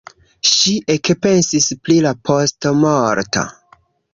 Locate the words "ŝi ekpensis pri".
0.51-1.99